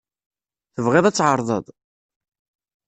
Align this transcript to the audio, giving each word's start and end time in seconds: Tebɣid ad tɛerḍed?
Tebɣid 0.75 1.05
ad 1.05 1.15
tɛerḍed? 1.15 1.65